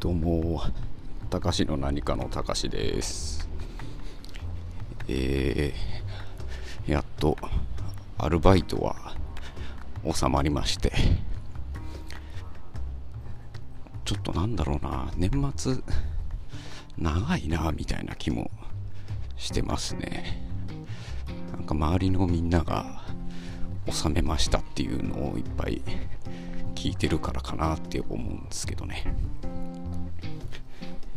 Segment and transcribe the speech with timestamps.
[0.00, 0.62] どうも、
[1.28, 3.48] たかしの何かのたかしです。
[5.08, 7.36] えー、やっと
[8.16, 9.16] アルバイトは
[10.08, 10.92] 収まりまして、
[14.04, 15.78] ちょっとなんだろうな、年末
[16.96, 18.52] 長いな、みたいな気も
[19.36, 20.48] してますね。
[21.50, 23.02] なんか周りのみんなが
[23.90, 25.82] 収めましたっていうのをいっぱい
[26.76, 29.12] 聞いてるからかなって思うんですけどね。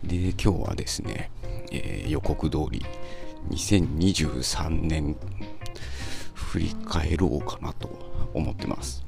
[0.03, 1.31] で、今日はですね、
[1.71, 2.85] えー、予告通り
[3.49, 5.15] 2023年
[6.33, 7.89] 振り返ろうかなと
[8.33, 9.03] 思ってます。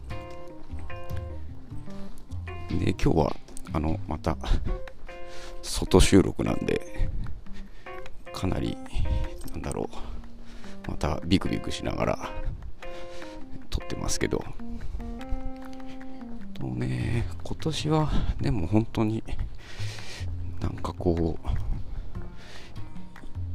[2.69, 3.35] で、今日は
[3.73, 4.37] あのまた
[5.63, 7.09] 外収録なんで
[8.31, 8.77] かなり
[9.51, 9.89] なんだろ
[10.87, 12.29] うまたビクビクしながら
[13.69, 14.43] 撮ってますけど
[16.53, 19.23] とね今年はでも本当に
[20.63, 21.47] なんかこう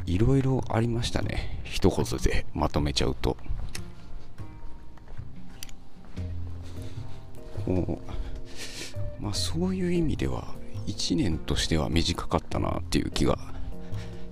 [0.04, 1.60] いろいろありましたね。
[1.64, 3.36] 一言でまとめちゃうと。
[7.64, 8.00] こ
[9.20, 10.54] うまあそういう意味では
[10.86, 13.38] 1年としては短かったなっていう気が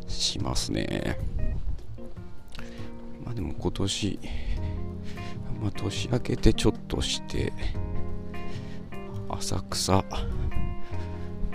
[0.06, 1.18] しますね。
[3.24, 4.18] まあでも今年
[5.60, 7.52] まあ、年明けてちょっとして
[9.30, 10.04] 浅草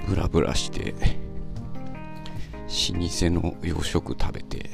[0.08, 0.98] ブラブラして老
[2.68, 4.70] 舗の洋食食べて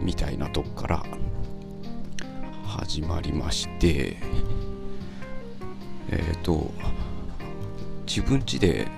[0.00, 1.02] みたいなとこから
[2.66, 4.16] 始まりまして
[6.10, 6.72] えっ、ー、と
[8.06, 8.88] 自分家で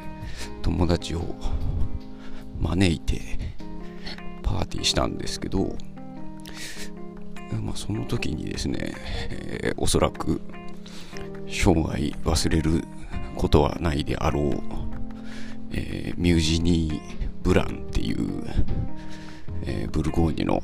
[0.62, 1.34] 友達を
[2.60, 3.20] 招いて
[4.42, 5.76] パーティーしたんですけど
[7.62, 8.94] まあ、その時にですね、
[9.30, 10.40] えー、おそらく
[11.48, 12.84] 生涯忘れる
[13.36, 14.60] ことはないであろう、
[15.76, 17.00] えー、ミュージニー・
[17.42, 18.44] ブランっていう、
[19.62, 20.62] えー、ブルゴーニュの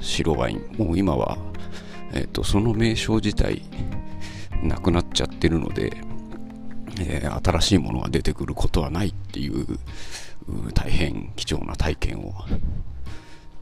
[0.00, 1.38] 白ワインもう今は、
[2.12, 3.62] えーと、その名称自体
[4.62, 5.96] なくなっちゃってるので、
[7.00, 9.78] えー、新しいものが出てくることはないっていう
[10.74, 12.34] 大変貴重な体験を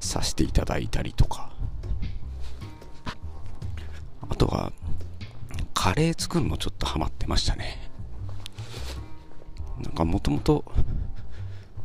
[0.00, 1.53] させていただいたりとか
[4.28, 4.72] あとは、
[5.75, 7.91] カレー作るのちょっとハマってましたね。
[9.82, 10.65] なんかもともと、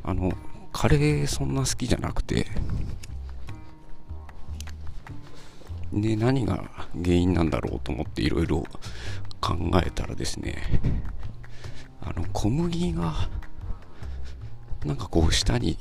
[0.03, 0.31] あの、
[0.71, 2.47] カレーそんな好きじゃなくて、
[5.91, 8.63] で、何が原因なんだろうと思っていろいろ
[9.41, 10.81] 考えたらですね、
[12.01, 13.29] あの、小麦が、
[14.85, 15.77] なんかこう下に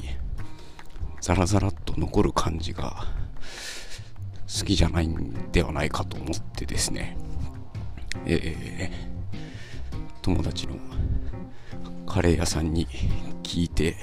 [1.20, 3.04] ザラザラっと残る感じが
[4.46, 7.16] 好きじゃないんではないかと思ってですね、
[8.24, 10.76] えー、友達の
[12.16, 12.86] カレー屋さんに
[13.42, 13.94] 聞いて、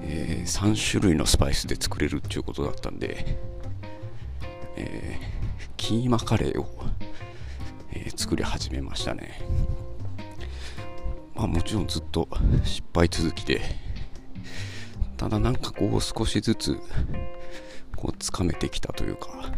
[0.00, 3.36] えー、3種類のスパイスで作れるっていうことだったんで、
[4.78, 6.66] えー、キーマカレーを、
[7.92, 9.42] えー、作り始めましたね。
[11.34, 12.26] まあもちろんずっと
[12.64, 13.60] 失敗続きで、
[15.18, 16.78] ただなんかこう少しずつ
[17.94, 19.52] こうつかめてきたというか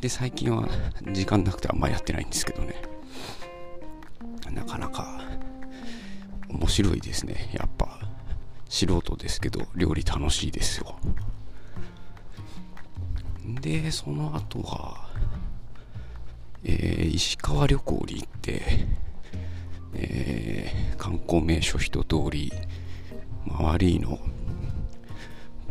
[0.00, 0.68] で最近は
[1.10, 2.95] 時間なくてあんまやってないんですけどね
[6.56, 7.50] 面白いですね。
[7.52, 8.06] やっぱ。
[8.68, 10.96] 素人ですけど料理楽しいですよ。
[13.60, 15.08] でその後は、
[16.64, 18.62] えー、石川旅行に行って、
[19.94, 22.52] えー、観光名所一通り
[23.46, 24.18] 周りの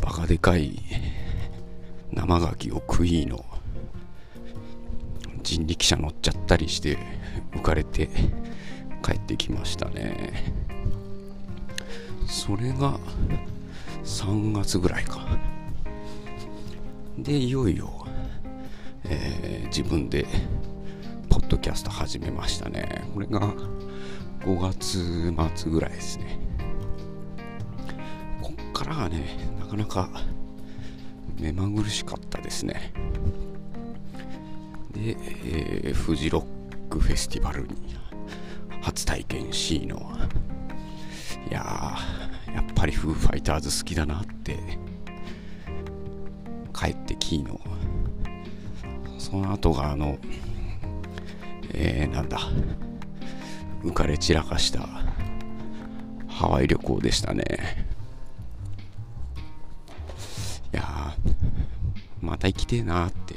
[0.01, 0.81] バカでかい
[2.13, 3.43] 生牡蠣を食いの
[5.43, 6.97] 人力車乗っちゃったりして
[7.51, 8.09] 浮かれて
[9.03, 10.64] 帰ってきましたね。
[12.27, 12.99] それが
[14.03, 15.25] 3月ぐらいか。
[17.17, 18.05] でいよいよ、
[19.05, 20.25] えー、自分で
[21.29, 23.07] ポッドキャスト始めましたね。
[23.13, 23.53] これが
[24.41, 26.37] 5月末ぐらいですね。
[28.41, 30.09] こっからがねなかなか
[31.39, 32.93] 目まぐるしかったですね。
[34.91, 37.95] で、えー、フジロックフェスティバルに
[38.81, 40.17] 初体験 C の
[41.49, 41.97] いや
[42.53, 44.59] やっぱりフーファイターズ好きだなって。
[46.73, 47.59] 帰ってキーの。
[49.17, 50.17] その後があの
[51.73, 52.39] えー、なんだ。
[53.83, 54.87] 浮かれ散らかした。
[56.27, 57.43] ハワイ旅行でしたね。
[60.73, 61.15] いや
[62.21, 63.35] また生きてえなって。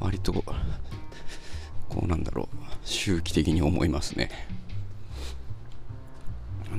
[0.00, 2.56] 割とこうなんだろう。
[2.84, 4.30] 周期的に思いますね。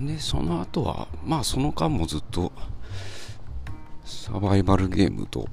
[0.05, 2.51] でその後はまあその間もずっと
[4.03, 5.47] サバイバルゲームと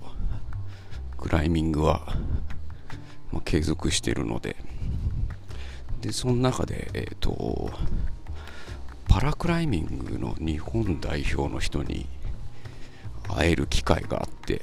[1.19, 2.03] クライミングは、
[3.31, 4.57] まあ、継続してるので。
[6.03, 7.71] でその中でえっ、ー、と
[9.09, 12.07] パラクライミングの日本代表の人に
[13.29, 14.63] 会える機会があって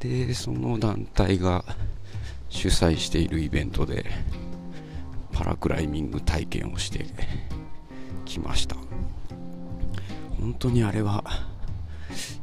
[0.00, 1.64] でその団体が
[2.50, 4.04] 主催しているイベントで
[5.32, 7.06] パラクライミング体験をして
[8.26, 8.76] きました。
[10.38, 11.24] 本当にあれは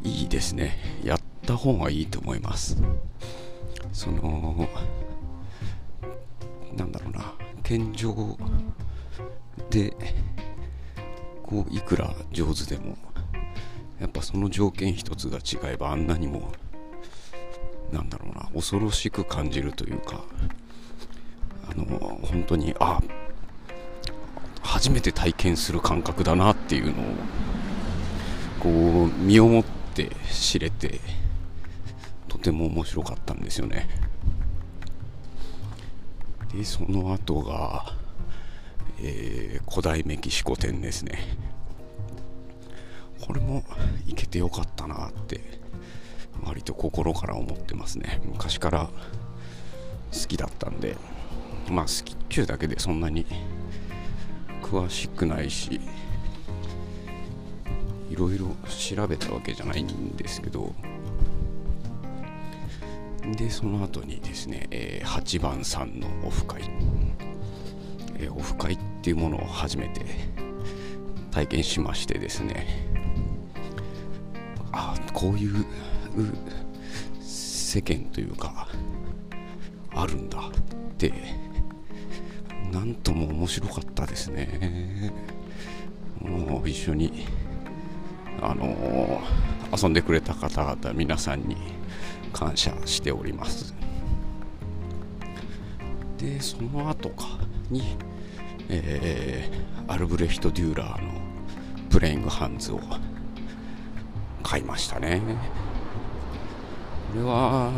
[0.04, 0.78] いいですね。
[1.04, 2.82] やった方がいいと思います。
[3.92, 4.68] その
[6.76, 7.34] なんだろうな。
[7.62, 8.38] 健常
[9.70, 9.96] で
[11.44, 12.98] こういくら上手でも
[14.00, 16.52] やっぱその条件一つが違えばあんなにも
[17.92, 18.50] なんだろうな。
[18.54, 20.24] 恐ろしく感じるというか
[21.70, 21.86] あの
[22.24, 23.00] 本当にあ
[24.84, 27.06] 初めて体験する感覚だなっていうのを
[28.60, 29.64] こう身をもっ
[29.96, 31.00] て知れて
[32.28, 33.88] とても面白かったんですよね。
[36.54, 37.94] でその後が、
[39.00, 41.38] えー、古代メキシコ店ですね。
[43.26, 43.64] これも
[44.06, 45.40] 行けてよかったなって
[46.44, 48.20] 割と心から思ってますね。
[48.26, 48.90] 昔から
[50.12, 50.98] 好きだったんで
[51.70, 53.26] まあ好きっちゅうだけでそんなに
[54.74, 55.80] 詳しくないし
[58.10, 60.74] いろいろ調べたわけじゃないんですけど
[63.38, 66.64] でその後にですね、えー、8番さんのオフ会、
[68.16, 70.06] えー、オフ会っていうものを初めて
[71.30, 72.90] 体験しましてですね。
[74.72, 75.66] あこういう
[77.22, 78.68] 世間というか
[79.92, 80.52] あるんだっ
[80.98, 81.43] て
[82.74, 85.14] なんとも面白かったですね。
[86.20, 87.26] もう一緒に
[88.42, 91.56] あのー、遊んでくれた方々皆さんに
[92.34, 93.76] 感謝しております。
[96.18, 97.26] でその後か
[97.70, 97.96] に、
[98.70, 101.12] えー、アルブレヒト・デューラーの
[101.90, 102.80] プレイングハンズを
[104.42, 105.22] 買いましたね。
[107.12, 107.72] これは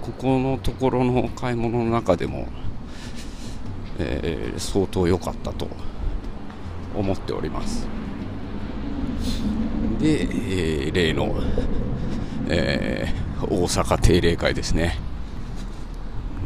[0.00, 2.46] ここのところの買い物の中でも、
[3.98, 5.68] えー、相当良かったと
[6.94, 7.86] 思っております。
[9.98, 11.34] で、えー、例の、
[12.48, 14.98] えー、大阪定例会ですね。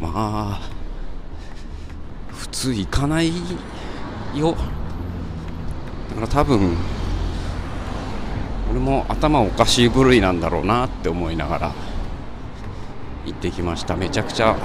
[0.01, 0.61] まあ
[2.31, 3.31] 普通行かない
[4.35, 4.55] よ。
[6.09, 6.75] だから多分
[8.71, 11.71] 俺も頭おかしい部類なんだろうなって思いながら
[13.25, 13.95] 行ってきました。
[13.95, 14.57] めちゃくちゃ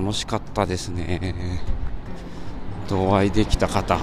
[0.00, 1.34] 楽しかったですね。
[2.90, 3.98] お会いできた方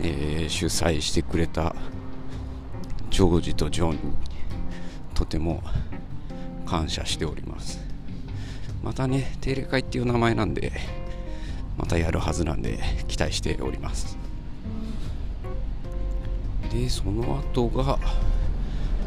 [0.00, 1.74] えー、主催してくれた
[3.10, 3.98] ジョージとジョンに
[5.12, 5.62] とても
[6.64, 7.80] 感謝しております。
[8.82, 10.72] またね定例会っていう名前なんで
[11.76, 12.78] またやるはずなんで
[13.08, 14.16] 期待しております。
[16.72, 17.98] でその後が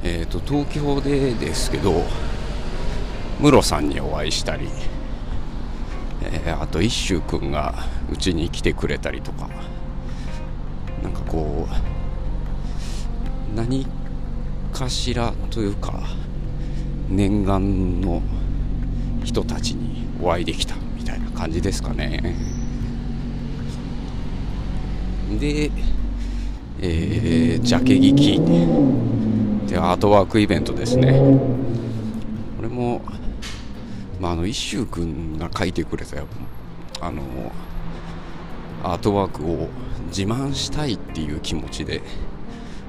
[0.04, 2.04] えっ、ー、と東京でですけど
[3.40, 4.70] ムロさんにお会いしたり、
[6.26, 7.76] えー、あと一周くんが
[8.12, 9.50] うちに来てくれたりとか。
[11.04, 13.86] なんかこう何
[14.72, 16.00] かしらというか
[17.10, 18.22] 念願の
[19.24, 22.36] 人たちにお会いできたみたいな感じですかね。
[25.40, 25.72] で、
[26.82, 28.40] えー、ジャケ劇
[29.68, 31.12] でアートワークイベントですね。
[32.58, 33.02] これも、
[34.24, 36.16] まあ、あの一周君が書いてくれた
[37.02, 37.22] あの
[38.82, 39.68] アートワークを
[40.08, 42.02] 自慢したいっていう気持ちで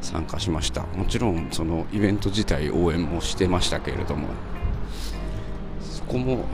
[0.01, 0.83] 参加しました。
[0.83, 4.29] もちろんそのイベント自体応援もしてましたけれども
[5.81, 6.45] そこも、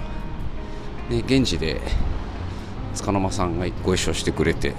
[1.10, 1.82] ね、現地で
[2.96, 4.76] 束の間さんがご一緒してくれても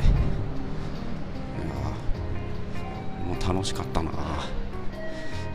[3.40, 4.12] う楽しかったな。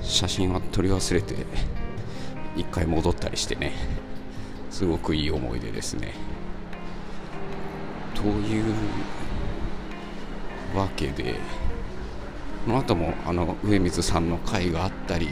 [0.03, 1.35] 写真は撮り忘れて
[2.55, 4.06] 一回戻ったりしてね。
[4.77, 6.13] すごくいい思い出ですね。
[8.15, 8.75] という
[10.77, 11.37] わけで
[12.67, 15.31] この後もあの上水さんの会があったり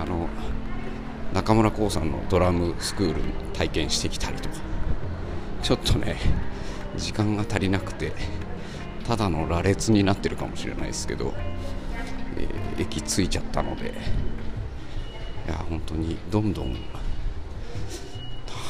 [0.00, 0.26] あの
[1.34, 3.20] 中村光さんのドラムスクール
[3.52, 4.54] 体験してきたりとか
[5.62, 6.16] ちょっとね
[6.96, 8.12] 時間が足りなくて
[9.06, 11.34] ただの羅列になってるかもしれないですけど、
[12.38, 16.74] えー、駅着いちゃったのでいや本当にどんどん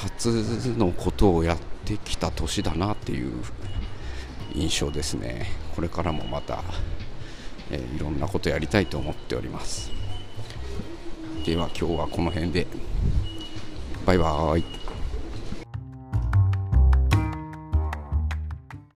[0.07, 3.33] 初のことをやってきた年だなっていう
[4.55, 5.47] 印象ですね。
[5.75, 6.63] これからもまた、
[7.71, 9.91] えー、いろんなことやりたいと思っております。
[11.45, 12.67] では今日はこの辺で。
[14.05, 14.86] バイバーイ。